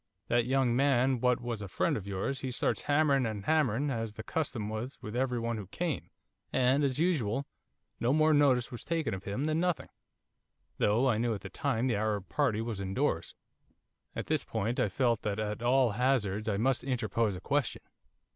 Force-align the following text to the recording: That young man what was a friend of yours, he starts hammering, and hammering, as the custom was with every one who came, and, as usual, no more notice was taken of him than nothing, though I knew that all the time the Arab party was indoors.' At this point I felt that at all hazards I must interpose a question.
That 0.29 0.47
young 0.47 0.75
man 0.75 1.19
what 1.21 1.39
was 1.41 1.61
a 1.61 1.67
friend 1.67 1.95
of 1.95 2.07
yours, 2.07 2.39
he 2.39 2.49
starts 2.49 2.81
hammering, 2.81 3.27
and 3.27 3.45
hammering, 3.45 3.91
as 3.91 4.13
the 4.13 4.23
custom 4.23 4.67
was 4.67 4.97
with 5.03 5.15
every 5.15 5.37
one 5.39 5.57
who 5.57 5.67
came, 5.67 6.09
and, 6.51 6.83
as 6.83 6.97
usual, 6.97 7.45
no 7.99 8.11
more 8.11 8.33
notice 8.33 8.71
was 8.71 8.83
taken 8.83 9.13
of 9.13 9.25
him 9.25 9.43
than 9.43 9.59
nothing, 9.59 9.89
though 10.79 11.07
I 11.07 11.19
knew 11.19 11.29
that 11.37 11.43
all 11.43 11.43
the 11.43 11.49
time 11.51 11.85
the 11.85 11.97
Arab 11.97 12.29
party 12.29 12.61
was 12.61 12.81
indoors.' 12.81 13.35
At 14.15 14.25
this 14.25 14.43
point 14.43 14.79
I 14.79 14.89
felt 14.89 15.21
that 15.21 15.37
at 15.37 15.61
all 15.61 15.91
hazards 15.91 16.49
I 16.49 16.57
must 16.57 16.83
interpose 16.83 17.35
a 17.35 17.39
question. 17.39 17.83